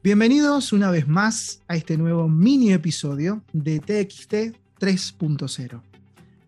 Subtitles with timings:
[0.00, 4.32] Bienvenidos una vez más a este nuevo mini episodio de TXT
[4.78, 5.82] 3.0.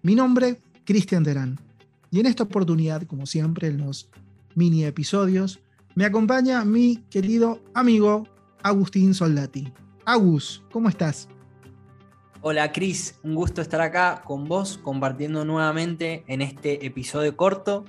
[0.03, 1.59] Mi nombre, Cristian Terán,
[2.13, 4.09] y en esta oportunidad, como siempre en los
[4.55, 5.59] mini episodios,
[5.97, 8.29] me acompaña mi querido amigo
[8.63, 9.73] Agustín Soldati.
[10.05, 11.29] Agus, ¿cómo estás?
[12.43, 17.85] Hola Cris, un gusto estar acá con vos compartiendo nuevamente en este episodio corto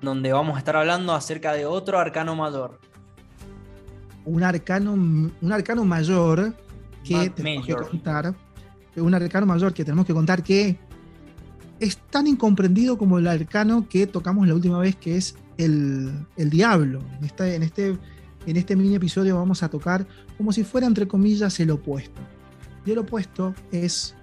[0.00, 2.80] donde vamos a estar hablando acerca de otro arcano mayor,
[4.24, 6.54] un arcano, un arcano mayor
[7.04, 8.34] que tenemos que contar.
[8.96, 10.78] Un arcano mayor que tenemos que contar que
[11.80, 17.00] es tan incomprendido como el arcano que tocamos la última vez, que es el, diablo.
[17.18, 17.98] En este, en, este,
[18.46, 22.20] en este mini episodio vamos a tocar como si fuera, entre comillas, el opuesto.
[22.84, 24.14] Y el opuesto es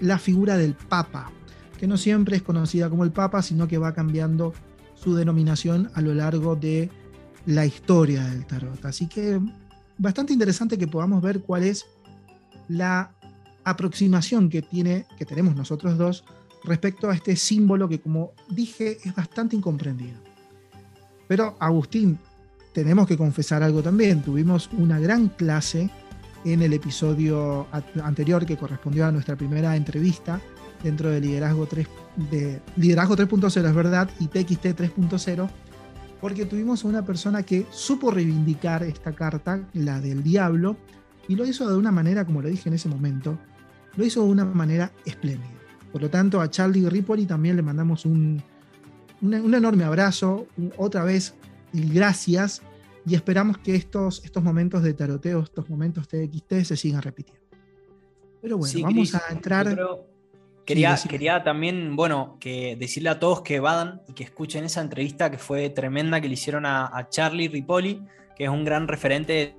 [0.00, 1.30] la figura del Papa,
[1.78, 4.52] que no siempre es conocida como el Papa, sino que va cambiando
[4.94, 6.90] su denominación a lo largo de
[7.48, 8.84] la historia del tarot.
[8.84, 9.40] Así que
[9.96, 11.86] bastante interesante que podamos ver cuál es
[12.68, 13.10] la
[13.64, 16.24] aproximación que, tiene, que tenemos nosotros dos
[16.64, 20.18] respecto a este símbolo que, como dije, es bastante incomprendido.
[21.26, 22.18] Pero, Agustín,
[22.74, 24.22] tenemos que confesar algo también.
[24.22, 25.88] Tuvimos una gran clase
[26.44, 27.66] en el episodio
[28.02, 30.38] anterior que correspondió a nuestra primera entrevista
[30.82, 31.88] dentro de Liderazgo 3
[32.30, 35.48] de Liderazgo 3.0 es verdad y TXT 3.0
[36.20, 40.76] porque tuvimos a una persona que supo reivindicar esta carta, la del diablo,
[41.28, 43.38] y lo hizo de una manera, como lo dije en ese momento,
[43.96, 45.50] lo hizo de una manera espléndida.
[45.92, 48.42] Por lo tanto, a Charlie Ripoli también le mandamos un,
[49.20, 51.34] un, enorme abrazo, otra vez,
[51.72, 52.62] gracias,
[53.06, 57.46] y esperamos que estos, estos momentos de taroteo, estos momentos TXT se sigan repitiendo.
[58.40, 59.78] Pero bueno, vamos a entrar...
[60.68, 65.38] Quería, también, bueno, que decirle a todos que vayan y que escuchen esa entrevista que
[65.38, 68.02] fue tremenda que le hicieron a, Charlie Ripoli,
[68.36, 69.56] que es un gran referente.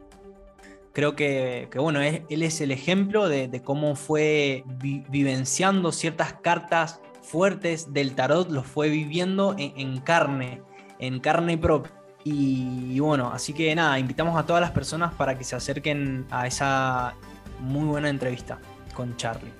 [0.93, 4.63] Creo que, bueno, él es el ejemplo de, cómo fue
[5.09, 10.61] vivenciando ciertas cartas fuertes del tarot, los fue viviendo en, carne,
[11.00, 11.91] en carne propia.
[12.23, 16.45] y, bueno, así que nada, invitamos a todas las personas para que se acerquen a
[16.45, 17.16] esa
[17.61, 18.59] muy buena entrevista
[18.94, 19.59] con Charlie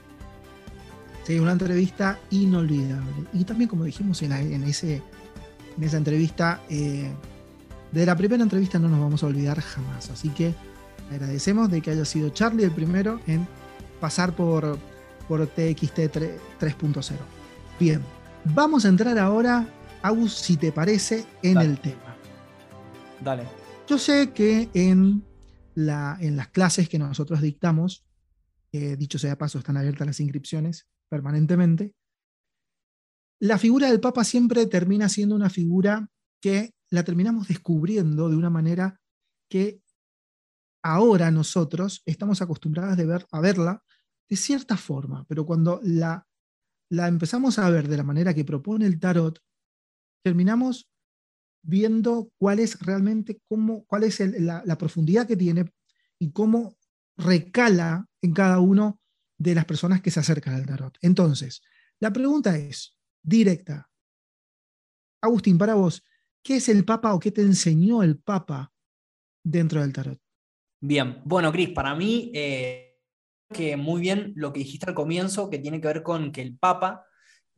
[1.38, 3.26] una entrevista inolvidable.
[3.34, 4.32] Y también, como dijimos en,
[4.64, 5.04] ese,
[5.78, 7.12] en esa entrevista, eh,
[7.92, 10.10] de la primera entrevista no nos vamos a olvidar jamás.
[10.10, 10.56] Así que
[11.12, 13.48] agradecemos de que haya sido Charlie el primero en
[14.00, 14.80] pasar por,
[15.28, 15.98] por TXT
[16.60, 17.16] 3.0.
[17.80, 18.02] Bien,
[18.46, 19.68] vamos a entrar ahora,
[20.02, 22.16] Agus, si te parece, en el tema.
[23.24, 23.44] Dale.
[23.88, 25.24] Yo sé que en,
[25.76, 28.04] la, en las clases que nosotros dictamos,
[28.72, 31.94] dicho sea paso, están abiertas las inscripciones, permanentemente,
[33.42, 36.10] la figura del Papa siempre termina siendo una figura
[36.42, 39.00] que la terminamos descubriendo de una manera
[39.50, 39.82] que
[40.84, 43.84] ahora nosotros estamos acostumbrados de ver, a verla
[44.30, 46.28] de cierta forma, pero cuando la,
[46.90, 49.40] la empezamos a ver de la manera que propone el tarot,
[50.24, 50.90] terminamos
[51.62, 55.72] viendo cuál es realmente, cómo, cuál es la, la profundidad que tiene
[56.20, 56.76] y cómo
[57.18, 59.00] recala en cada uno
[59.40, 60.98] de las personas que se acercan al tarot.
[61.02, 61.64] Entonces,
[62.00, 63.90] la pregunta es directa.
[65.22, 66.04] Agustín, para vos,
[66.44, 68.72] ¿qué es el Papa o qué te enseñó el Papa
[69.44, 70.20] dentro del tarot?
[70.82, 73.00] Bien, bueno, Cris, para mí, eh,
[73.52, 76.58] que muy bien lo que dijiste al comienzo, que tiene que ver con que el
[76.58, 77.06] Papa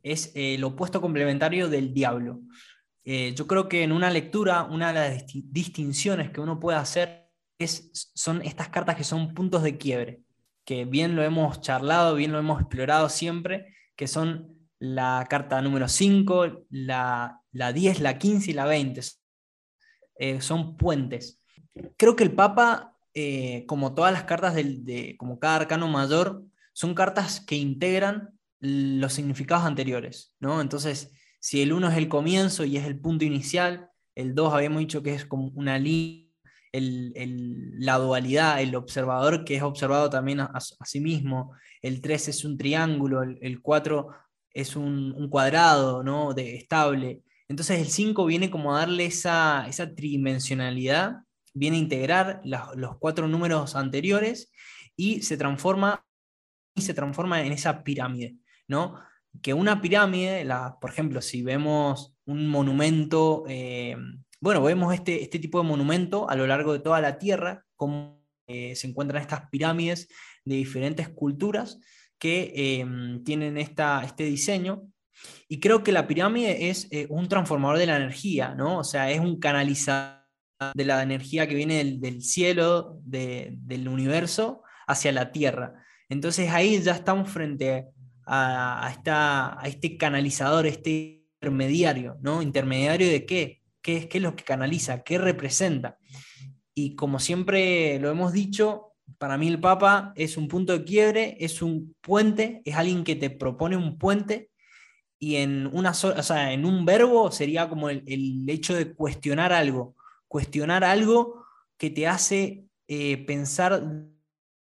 [0.02, 2.40] es eh, el opuesto complementario del diablo.
[3.04, 7.28] Eh, yo creo que en una lectura, una de las distinciones que uno puede hacer
[7.58, 10.22] es, son estas cartas que son puntos de quiebre
[10.64, 15.88] que bien lo hemos charlado, bien lo hemos explorado siempre, que son la carta número
[15.88, 19.00] 5, la, 10, la 15 y la 20.
[20.16, 21.40] Eh, son puentes.
[21.96, 26.94] Creo que el Papa, eh, como todas las cartas de, como cada arcano mayor, son
[26.94, 28.30] cartas que integran
[28.60, 30.60] los significados anteriores, ¿no?
[30.60, 34.80] Entonces, si el 1 es el comienzo y es el punto inicial, el 2 habíamos
[34.80, 36.21] dicho que es como una línea
[36.72, 41.52] la dualidad, el observador que es observado también a, sí mismo,
[41.82, 44.08] el 3 es un triángulo, el, 4
[44.54, 46.32] es un, cuadrado ¿no?
[46.32, 47.22] de, estable.
[47.48, 51.16] Entonces el 5 viene como a darle esa, esa tridimensionalidad,
[51.52, 54.50] viene a integrar los cuatro números anteriores
[54.96, 56.04] y se transforma,
[56.74, 58.36] y se transforma en esa pirámide.
[58.68, 58.98] ¿no?
[59.42, 63.96] Que una pirámide, la, por ejemplo, si vemos un monumento eh,
[64.42, 68.26] bueno, vemos este, este tipo de monumento a lo largo de toda la Tierra, como
[68.48, 70.08] eh, se encuentran estas pirámides
[70.44, 71.78] de diferentes culturas
[72.18, 74.82] que em, tienen esta, este diseño.
[75.46, 78.78] Y creo que la pirámide es eh, un transformador de la energía, ¿no?
[78.78, 80.26] O sea, es un canalizador
[80.74, 85.74] de la energía que viene del, cielo, del universo, hacia la tierra.
[86.08, 87.86] Entonces ahí ya estamos frente
[88.26, 92.42] a, esta, a este canalizador, este intermediario, ¿no?
[92.42, 93.61] ¿Intermediario de qué?
[93.82, 95.02] ¿Qué es, ¿Qué es lo que canaliza?
[95.02, 95.98] ¿Qué representa?
[96.74, 101.36] Y como siempre lo hemos dicho, para mí el Papa es un punto de quiebre,
[101.40, 104.50] es un puente, es alguien que te propone un puente
[105.18, 105.92] y en, una
[106.50, 109.94] en un verbo sería como el, hecho de cuestionar algo,
[110.26, 111.44] cuestionar algo
[111.76, 113.84] que te hace eh, pensar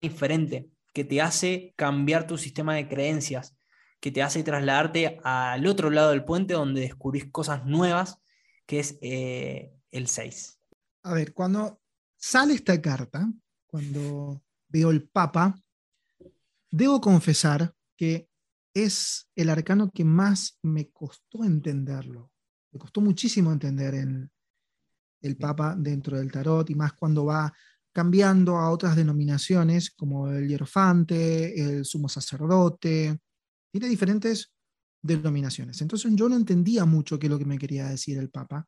[0.00, 3.56] diferente, que te hace cambiar tu sistema de creencias,
[4.00, 8.20] que te hace trasladarte al otro lado del puente donde descubrís cosas nuevas,
[8.68, 10.60] que es eh, el 6.
[11.04, 11.80] A ver, cuando
[12.18, 13.26] sale esta carta,
[13.66, 15.58] cuando veo el Papa,
[16.70, 18.28] debo confesar que
[18.74, 22.30] es el arcano que más me costó entenderlo.
[22.70, 24.30] Me costó muchísimo entender el,
[25.22, 27.50] el Papa dentro del tarot y más cuando va
[27.90, 33.18] cambiando a otras denominaciones como el hierofante, el sumo sacerdote.
[33.72, 34.52] Tiene diferentes
[35.08, 35.80] denominaciones.
[35.82, 38.66] Entonces yo no entendía mucho qué es lo que me quería decir el Papa,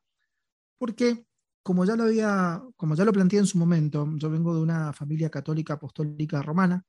[0.77, 1.25] porque
[1.63, 4.91] como ya lo había, como ya lo planteé en su momento, yo vengo de una
[4.93, 6.83] familia católica apostólica romana,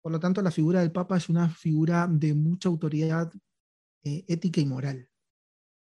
[0.00, 3.32] por lo tanto la figura del Papa es una figura de mucha autoridad
[4.04, 5.08] eh, ética y moral,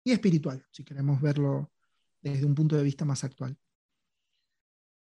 [0.03, 1.71] y espiritual, si queremos verlo
[2.21, 3.57] desde un punto de vista más actual.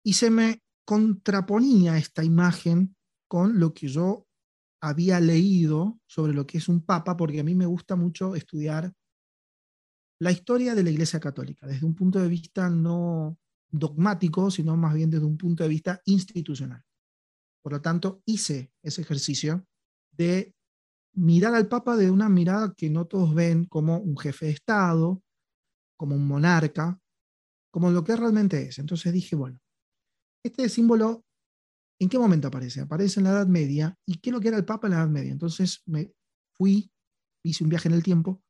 [0.04, 2.96] Y se me contraponía esta imagen
[3.28, 4.26] con lo que yo
[4.82, 8.92] había leído sobre lo que es un papa, porque a mí me gusta mucho estudiar
[10.20, 13.38] la historia de la Iglesia Católica, desde un punto de vista no
[13.70, 16.82] dogmático, sino más bien desde un punto de vista institucional.
[17.62, 19.64] Por lo tanto, hice ese ejercicio
[20.10, 20.54] de
[21.14, 25.22] mirar al Papa de una mirada que no todos ven como un jefe de Estado,
[25.96, 27.00] como un monarca,
[27.70, 28.78] como lo que realmente es.
[28.78, 29.60] Entonces dije, bueno,
[30.44, 31.24] este símbolo,
[32.02, 32.80] ¿en qué momento aparece?
[32.80, 33.96] Aparece en la Edad Media.
[34.04, 35.30] ¿Y qué lo que era el Papa en la Edad Media?
[35.30, 36.12] Entonces me
[36.52, 36.90] fui,
[37.44, 38.42] hice un viaje en el tiempo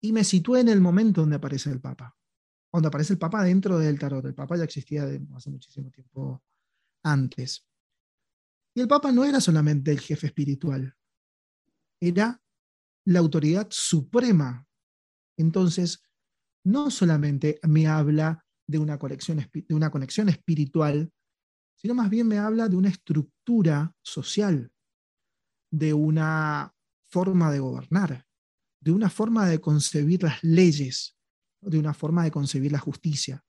[0.00, 2.16] y me situé en el momento donde aparece el Papa,
[2.72, 4.24] donde aparece el Papa dentro del tarot.
[4.24, 6.44] El Papa ya existía hace muchísimo tiempo
[7.02, 7.66] antes.
[8.76, 10.94] Y el Papa no era solamente el jefe espiritual,
[12.00, 12.40] era
[13.06, 14.68] la autoridad suprema.
[15.36, 16.04] Entonces,
[16.64, 21.12] no solamente me habla de una, de una conexión espiritual,
[21.78, 24.70] sino más bien me habla de una estructura social,
[25.70, 26.74] de una
[27.08, 28.28] forma de gobernar
[28.80, 31.16] de una forma de concebir las leyes,
[31.60, 33.44] de una forma de concebir la justicia.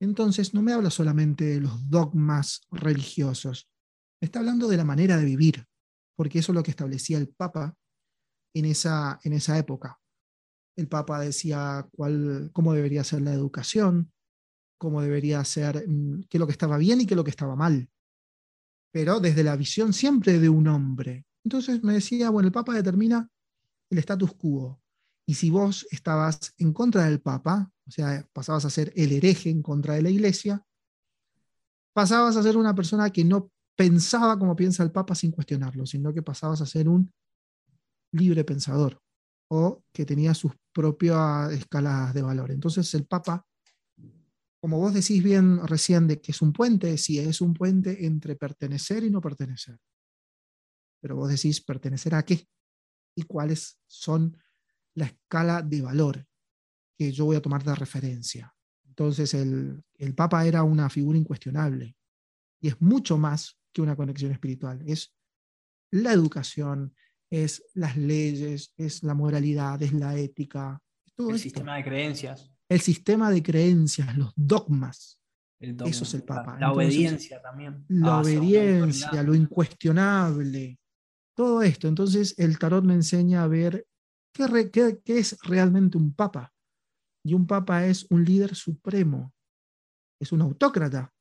[0.00, 3.70] Entonces no me habla solamente de los dogmas religiosos,
[4.20, 5.66] me está hablando de la manera de vivir,
[6.16, 7.76] porque eso es lo que establecía el Papa
[8.54, 10.00] en esa, en esa época.
[10.76, 14.12] El Papa decía cuál, cómo debería ser la educación,
[14.78, 17.30] cómo debería ser, mm, qué es lo que estaba bien y qué es lo que
[17.30, 17.88] estaba mal,
[18.92, 21.26] pero desde la visión siempre de un hombre.
[21.44, 23.28] Entonces me decía, bueno, el Papa determina
[23.90, 24.80] el status quo.
[25.26, 29.50] Y si vos estabas en contra del Papa, o sea, pasabas a ser el hereje
[29.50, 30.64] en contra de la Iglesia,
[31.92, 36.12] pasabas a ser una persona que no pensaba como piensa el Papa sin cuestionarlo, sino
[36.12, 37.12] que pasabas a ser un
[38.12, 39.00] libre pensador
[39.50, 42.50] o que tenía sus propias escalas de valor.
[42.50, 43.46] Entonces el Papa,
[44.60, 48.36] como vos decís bien recién de que es un puente, sí, es un puente entre
[48.36, 49.78] pertenecer y no pertenecer.
[51.00, 52.48] Pero vos decís, ¿pertenecer a qué?
[53.18, 54.36] y cuáles son
[54.94, 56.24] la escala de valor
[56.96, 58.54] que yo voy a tomar de referencia.
[58.86, 59.82] Entonces el,
[60.14, 61.96] Papa era una figura incuestionable
[62.60, 64.82] y es mucho más que una conexión espiritual.
[64.86, 65.12] Es
[65.90, 66.94] la educación,
[67.28, 70.80] es las leyes, es la moralidad, es la ética.
[71.16, 72.52] el sistema de creencias.
[72.68, 75.18] El sistema de creencias, los dogmas.
[75.60, 76.56] Eso es el Papa.
[76.60, 77.84] La, obediencia también.
[77.88, 80.78] La obediencia, lo incuestionable,
[81.34, 81.88] todo esto.
[81.88, 83.86] Entonces el tarot me enseña a ver
[84.32, 86.52] qué, es realmente un papa.
[87.24, 89.32] Y un papa es un líder supremo,
[90.20, 91.12] es un autócrata.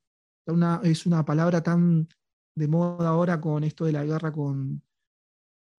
[0.46, 2.08] Una, es una palabra tan
[2.56, 4.82] de moda ahora con esto de la guerra con,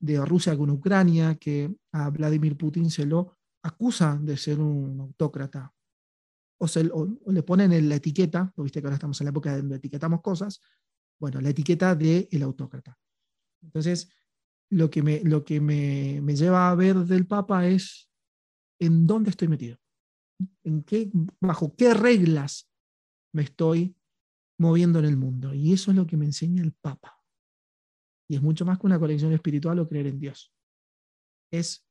[0.01, 5.75] de Rusia con Ucrania, que a Vladimir Putin se lo acusa de ser un autócrata.
[6.61, 9.77] O, se, le ponen la etiqueta, lo viste que ahora estamos en la época donde
[9.77, 10.61] etiquetamos cosas,
[11.21, 12.99] bueno, la etiqueta de el autócrata.
[13.62, 14.11] Entonces,
[14.71, 18.11] lo que, me, lo que me, me, lleva a ver del Papa es
[18.81, 19.79] en dónde estoy metido,
[20.65, 20.85] en
[21.41, 22.71] bajo qué reglas
[23.33, 23.97] me estoy
[24.59, 25.55] moviendo en el mundo.
[25.55, 27.23] Y eso es lo que me enseña el Papa.
[28.29, 30.53] Y es mucho más que una colección espiritual o creer en Dios.
[31.50, 31.88] Es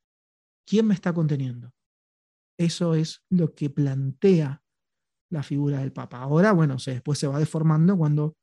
[0.68, 1.74] quién me está conteniendo.
[2.60, 4.62] Eso es lo que plantea
[5.32, 6.20] la figura del Papa.
[6.20, 8.36] Ahora, bueno, se, después se va deformando cuando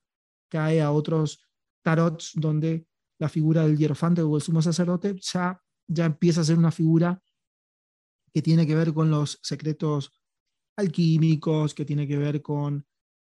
[0.50, 1.46] cae a otros
[1.84, 2.86] tarots donde
[3.18, 7.20] la figura del hierofante o el sumo sacerdote ya, ya empieza a ser una figura
[8.32, 10.12] que tiene que ver con los secretos
[10.76, 12.86] alquímicos, que tiene que ver con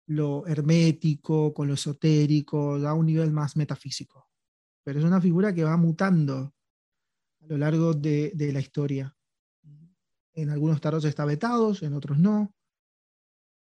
[0.08, 4.30] lo hermético, con lo esotérico, a un nivel más metafísico.
[4.84, 6.55] Pero es una figura que va mutando
[7.46, 9.16] a lo largo de, de la historia.
[10.34, 12.54] En algunos tarots está vetados, en otros no.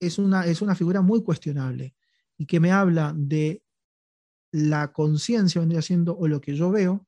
[0.00, 1.94] Es una, es una figura muy cuestionable
[2.38, 3.62] y que me habla de
[4.52, 7.06] la conciencia, vendría siendo, o lo que yo veo.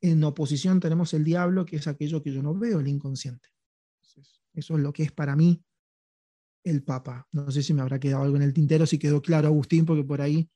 [0.00, 3.48] En oposición tenemos el diablo, que es aquello que yo no veo, el inconsciente.
[4.54, 5.62] eso es lo que es para mí
[6.64, 7.28] el Papa.
[7.32, 10.04] No sé si me habrá quedado algo en el tintero, si quedó claro, Agustín, porque
[10.04, 10.48] por ahí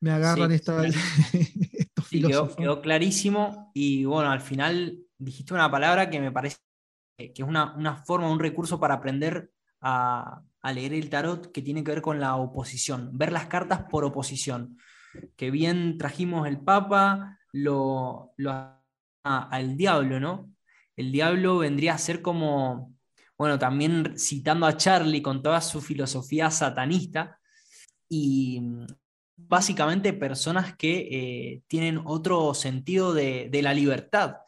[0.00, 0.82] me agarran esta,
[2.10, 6.58] estos quedó, clarísimo y bueno, al final dijiste una palabra que me parece
[7.18, 11.62] que es una, una forma, un recurso para aprender a, a, leer el tarot que
[11.62, 14.76] tiene que ver con la oposición, ver las cartas por oposición.
[15.34, 18.52] Que bien trajimos el Papa, lo, lo
[19.22, 20.52] al diablo, ¿no?
[20.94, 22.96] El diablo vendría a ser como
[23.38, 27.38] bueno, también citando a Charlie con toda su filosofía satanista,
[28.08, 28.62] y
[29.36, 34.38] básicamente personas que eh, tienen otro sentido de, la libertad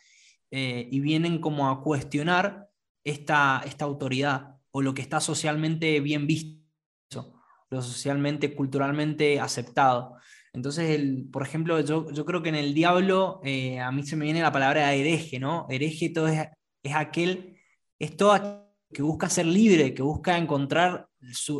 [0.50, 2.68] eh, y vienen como a cuestionar
[3.04, 10.16] esta, esta autoridad o lo que está socialmente bien visto, lo socialmente, culturalmente aceptado.
[10.52, 14.25] Entonces, por ejemplo, yo, yo, creo que en el diablo eh, a mí se me
[14.25, 15.66] viene la palabra hereje, ¿no?
[15.68, 16.47] Hereje todo es,
[16.83, 17.59] es aquel,
[17.99, 21.09] es todo que busca ser libre, que busca encontrar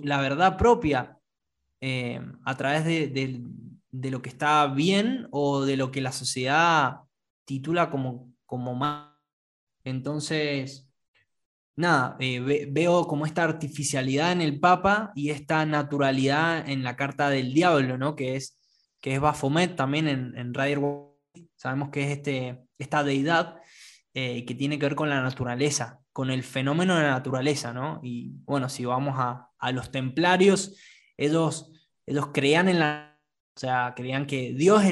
[0.03, 1.18] la verdad propia
[1.81, 3.43] eh, a través de,
[4.11, 7.01] lo que está bien o de lo que la sociedad
[7.45, 9.15] titula como, como mal.
[9.85, 10.91] Entonces,
[11.77, 17.31] nada, eh, veo como esta artificialidad en el Papa y esta naturalidad en la carta
[17.31, 18.17] del diablo, ¿no?
[18.17, 18.59] que, es,
[19.01, 20.81] que es Baphomet también en, en Rider
[21.57, 23.57] Sabemos que es este, esta deidad
[24.15, 28.01] eh, que tiene que ver con la naturaleza, con el fenómeno de la naturaleza, ¿no?
[28.03, 30.77] Y bueno, si vamos a, los templarios,
[31.19, 31.71] ellos,
[32.07, 33.21] ellos creían en la,
[33.55, 34.83] o sea, creían que Dios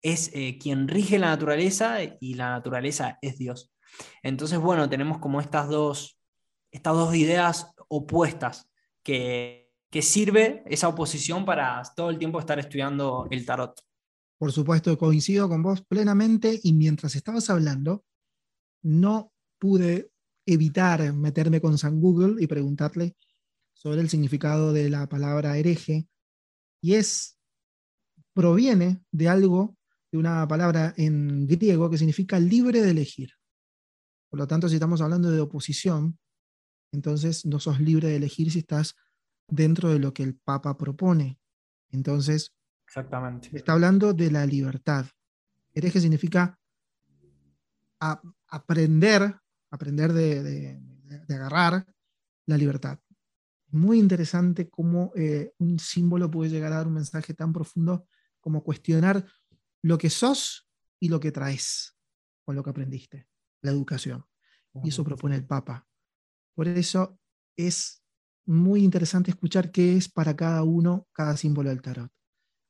[0.00, 3.72] es, eh, quien rige la naturaleza y la naturaleza es Dios.
[4.22, 6.18] Entonces, bueno, tenemos como estas dos,
[6.70, 8.70] estas dos ideas opuestas
[9.02, 13.78] que, que sirve esa oposición para todo el tiempo estar estudiando el tarot.
[14.38, 18.04] Por supuesto, coincido con vos plenamente y mientras estabas hablando,
[18.82, 20.10] no pude
[20.46, 23.16] evitar meterme con San Google y preguntarle
[23.84, 26.08] sobre el significado de la palabra hereje.
[26.82, 27.38] Y es,
[28.32, 29.76] proviene de algo,
[30.10, 33.30] de una palabra en griego que significa libre de elegir.
[34.30, 36.18] Por lo tanto, si estamos hablando de oposición,
[36.92, 38.96] entonces no sos libre de elegir si estás
[39.48, 41.38] dentro de lo que el Papa propone.
[41.90, 42.54] Entonces,
[42.86, 43.50] Exactamente.
[43.52, 45.06] está hablando de la libertad.
[45.74, 46.58] Hereje significa
[48.48, 49.36] aprender
[49.74, 50.80] aprender de,
[51.28, 51.84] agarrar
[52.46, 52.98] la libertad.
[53.74, 58.06] Muy interesante cómo eh, un símbolo puede llegar a dar un mensaje tan profundo
[58.40, 59.26] como cuestionar
[59.82, 60.68] lo que sos
[61.00, 61.96] y lo que traes
[62.44, 63.26] con lo que aprendiste,
[63.62, 64.24] la educación.
[64.82, 65.86] Y eso propone el Papa.
[66.54, 67.18] Por eso
[67.56, 68.04] es
[68.46, 72.10] muy interesante escuchar qué es para cada uno cada símbolo del tarot.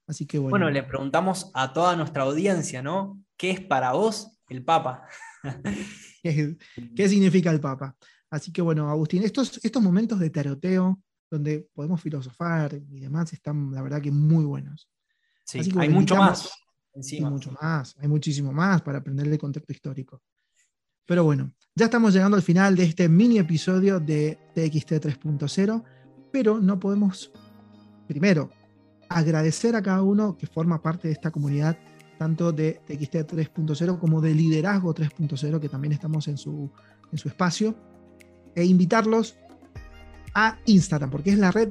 [0.06, 0.50] Así que bueno.
[0.52, 3.22] Bueno, le preguntamos a toda nuestra audiencia, ¿no?
[3.36, 5.06] ¿Qué es para vos el Papa?
[6.22, 7.96] ¿Qué, significa el Papa?
[8.34, 11.00] Así que bueno, Agustín, estos, estos momentos de taroteo
[11.30, 14.90] donde podemos filosofar y demás están, la verdad, que muy buenos.
[15.44, 16.50] Sí, hay mucho más.
[16.92, 17.30] Encima.
[17.30, 20.22] mucho más, hay muchísimo más para aprender el contexto histórico.
[21.06, 25.84] Pero bueno, ya estamos llegando al final de este mini episodio de TXT 3.0,
[26.32, 27.30] pero no podemos,
[28.08, 28.50] primero,
[29.08, 31.78] agradecer a cada uno que forma parte de esta comunidad
[32.18, 36.70] tanto de TXT 3.0 como de Liderazgo 3.0, que también estamos en su,
[37.12, 37.93] en su espacio,
[38.54, 39.36] e invitarlos
[40.34, 41.70] a Instagram, porque es la red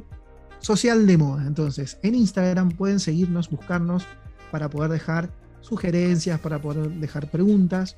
[0.60, 1.46] social de moda.
[1.46, 4.06] Entonces, en Instagram pueden seguirnos, buscarnos
[4.52, 5.30] para poder dejar
[5.62, 7.98] sugerencias, para poder dejar preguntas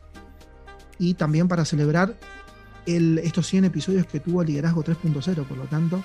[0.98, 2.16] y también para celebrar
[2.86, 5.46] el, estos 100 episodios que tuvo Liderazgo 3.0.
[5.46, 6.04] Por lo tanto,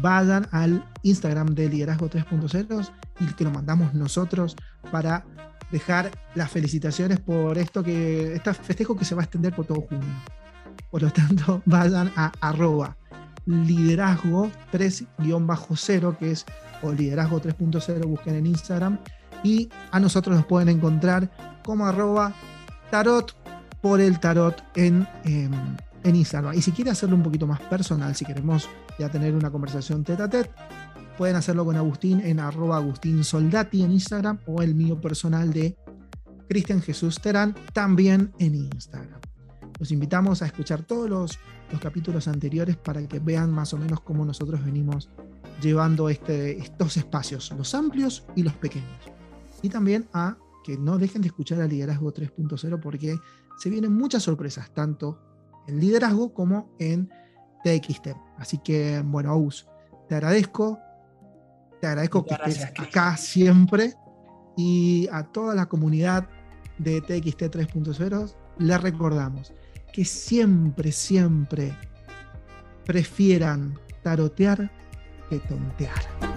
[0.00, 4.56] vayan al Instagram de Liderazgo 3.0 y que lo mandamos nosotros
[4.90, 5.24] para
[5.70, 9.80] dejar las felicitaciones por esto que este festejo que se va a extender por todo
[9.82, 10.06] junio.
[10.90, 12.96] Por lo tanto, vayan a arroba
[13.46, 16.44] liderazgo 3-0, que es
[16.82, 18.98] o liderazgo 3.0, busquen en Instagram.
[19.42, 21.30] Y a nosotros nos pueden encontrar
[21.64, 22.34] como arroba
[22.90, 23.34] tarot
[23.80, 25.52] por el tarot en, em,
[26.02, 26.54] en Instagram.
[26.54, 30.22] Y si quiere hacerlo un poquito más personal, si queremos ya tener una conversación tete
[30.22, 30.50] a tete,
[31.16, 35.76] pueden hacerlo con Agustín en arroba Agustín Soldati en Instagram o el mío personal de
[36.48, 39.20] Cristian Jesús Terán también en Instagram.
[39.78, 41.38] Los invitamos a escuchar todos los,
[41.70, 45.10] los, capítulos anteriores para que vean más o menos cómo nosotros venimos
[45.60, 49.10] llevando este, estos espacios, los amplios y los pequeños.
[49.62, 53.16] Y también a que no dejen de escuchar a Liderazgo 3.0 porque
[53.58, 55.18] se vienen muchas sorpresas, tanto
[55.66, 57.08] en liderazgo como en
[57.64, 58.08] TXT.
[58.38, 59.66] Así que, bueno, Aus,
[60.08, 60.78] te agradezco.
[61.80, 63.94] Te agradezco que estés acá siempre.
[64.56, 66.28] Y a toda la comunidad
[66.78, 69.52] de TXT 3.0 le recordamos
[69.92, 71.74] que siempre, siempre
[72.84, 74.70] prefieran tarotear
[75.28, 76.35] que tontear.